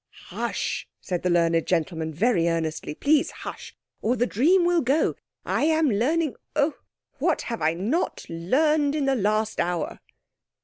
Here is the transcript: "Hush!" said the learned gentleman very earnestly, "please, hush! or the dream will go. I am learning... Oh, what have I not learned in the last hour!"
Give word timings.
"Hush!" 0.29 0.87
said 0.99 1.21
the 1.21 1.29
learned 1.29 1.67
gentleman 1.67 2.11
very 2.11 2.49
earnestly, 2.49 2.95
"please, 2.95 3.29
hush! 3.29 3.75
or 4.01 4.15
the 4.15 4.25
dream 4.25 4.65
will 4.65 4.81
go. 4.81 5.13
I 5.45 5.65
am 5.65 5.91
learning... 5.91 6.37
Oh, 6.55 6.73
what 7.19 7.43
have 7.43 7.61
I 7.61 7.75
not 7.75 8.25
learned 8.27 8.95
in 8.95 9.05
the 9.05 9.13
last 9.13 9.59
hour!" 9.59 9.99